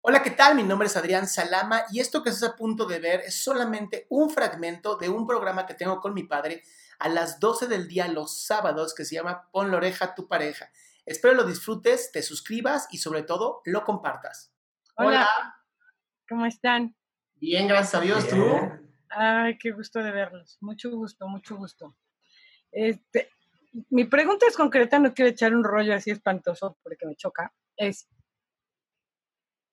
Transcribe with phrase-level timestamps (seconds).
[0.00, 0.54] Hola, ¿qué tal?
[0.54, 4.06] Mi nombre es Adrián Salama y esto que estás a punto de ver es solamente
[4.10, 6.62] un fragmento de un programa que tengo con mi padre
[7.00, 10.28] a las 12 del día los sábados que se llama Pon la oreja a tu
[10.28, 10.70] pareja.
[11.04, 14.52] Espero lo disfrutes, te suscribas y sobre todo lo compartas.
[14.94, 15.28] Hola.
[16.28, 16.94] ¿Cómo están?
[17.34, 18.38] Bien, gracias a Dios, ¿tú?
[19.10, 20.58] Ay, qué gusto de verlos.
[20.60, 21.96] Mucho gusto, mucho gusto.
[22.70, 23.30] Este,
[23.90, 27.52] mi pregunta es concreta, no quiero echar un rollo así espantoso porque me choca.
[27.76, 28.08] Es,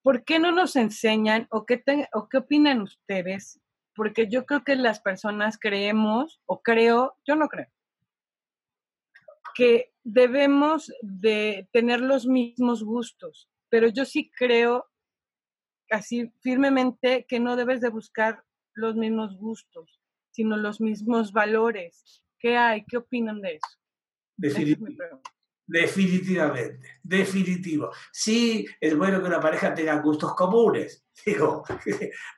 [0.05, 1.83] ¿por qué no nos enseñan o qué,
[2.13, 3.59] o qué opinan ustedes?
[3.95, 7.65] Porque yo creo que las personas creemos, o creo, yo no creo,
[9.55, 14.85] que debemos de tener los mismos gustos, pero yo sí creo
[15.89, 18.43] así firmemente que no debes de buscar
[18.75, 22.23] los mismos gustos, sino los mismos valores.
[22.37, 22.85] ¿Qué hay?
[22.85, 23.79] ¿Qué opinan de eso?
[25.67, 27.91] Definitivamente, definitivo.
[28.11, 31.63] Sí, es bueno que una pareja tenga gustos comunes, digo,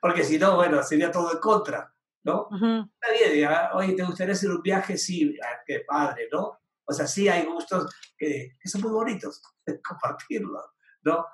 [0.02, 1.94] porque si no, bueno, sería todo en contra,
[2.24, 2.48] ¿no?
[2.52, 4.98] Nadie diga, oye, ¿te gustaría hacer un viaje?
[4.98, 6.60] Sí, ah, qué padre, ¿no?
[6.86, 9.42] O sea, sí hay gustos que, son muy bonitos,
[9.88, 10.64] compartirlos,
[11.04, 11.26] ¿no?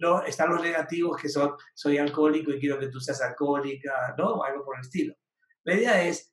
[0.00, 4.42] No, están los negativos que son, soy alcohólico y quiero que tú seas alcohólica, ¿no?
[4.44, 5.14] Algo por el estilo.
[5.64, 6.32] La idea es,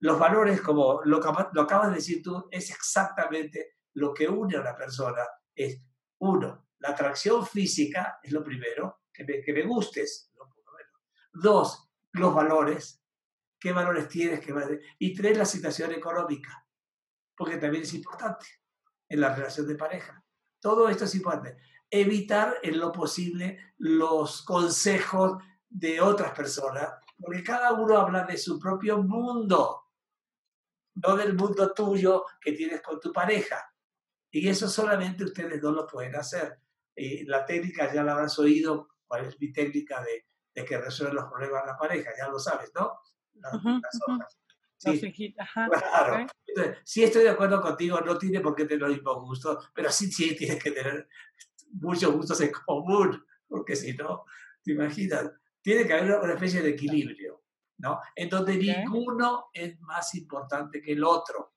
[0.00, 1.18] los valores, como lo,
[1.54, 5.22] lo acabas de decir tú, es exactamente lo que une a una persona
[5.54, 5.80] es,
[6.18, 10.30] uno, la atracción física, es lo primero, que me, que me gustes.
[11.32, 13.02] Dos, los valores,
[13.58, 14.52] qué valores tienes, qué
[14.98, 16.66] y tres, la situación económica,
[17.36, 18.46] porque también es importante
[19.08, 20.22] en la relación de pareja.
[20.60, 21.56] Todo esto es importante.
[21.90, 28.58] Evitar en lo posible los consejos de otras personas, porque cada uno habla de su
[28.58, 29.84] propio mundo,
[30.94, 33.73] no del mundo tuyo que tienes con tu pareja.
[34.34, 36.58] Y eso solamente ustedes dos lo pueden hacer.
[36.96, 41.14] Y la técnica ya la habrás oído, cuál es mi técnica de, de que resuelve
[41.14, 42.98] los problemas de la pareja, ya lo sabes, ¿no?
[43.34, 44.40] Las, hojas.
[44.76, 46.26] Sí, claro.
[46.84, 50.10] sí estoy de acuerdo contigo, no tiene por qué tener los mismos gustos, pero sí,
[50.10, 51.08] sí tienes que tener
[51.70, 54.24] muchos gustos en común, porque si no,
[54.64, 55.30] te imaginas,
[55.62, 57.44] tiene que haber una especie de equilibrio,
[57.78, 58.00] ¿no?
[58.16, 61.52] En donde ninguno es más importante que el otro.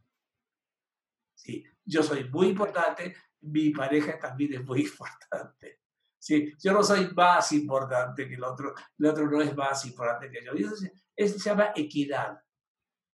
[1.34, 5.82] Sí, yo soy muy importante, mi pareja también es muy importante.
[6.20, 10.30] Sí, yo no soy más importante que el otro, el otro no es más importante
[10.30, 10.52] que yo.
[10.54, 12.38] eso se, se llama equidad.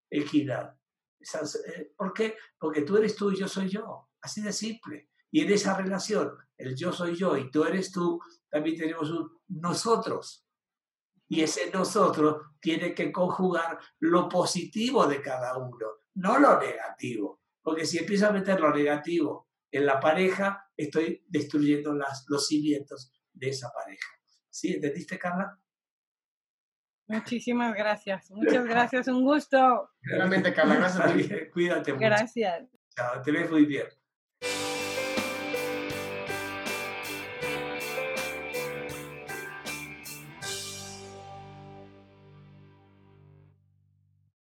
[0.10, 0.76] Equidad.
[1.20, 2.36] Eh, ¿Por qué?
[2.58, 4.10] Porque tú eres tú y yo soy yo.
[4.22, 5.12] Así de simple.
[5.32, 9.30] Y en esa relación, el yo soy yo y tú eres tú, también tenemos un
[9.48, 10.48] nosotros.
[11.28, 17.43] Y ese nosotros tiene que conjugar lo positivo de cada uno, no lo negativo.
[17.63, 23.12] Porque si empiezo a meter lo negativo en la pareja, estoy destruyendo las, los cimientos
[23.31, 24.07] de esa pareja.
[24.50, 24.74] ¿Sí?
[24.74, 25.57] ¿Entendiste, Carla?
[27.07, 28.29] Muchísimas gracias.
[28.31, 29.07] Muchas gracias.
[29.07, 29.90] Un gusto.
[30.01, 30.75] Realmente, Carla.
[30.75, 31.50] Gracias.
[31.53, 32.06] Cuídate mucho.
[32.06, 32.69] Gracias.
[32.96, 33.88] Chao, te ves muy bien.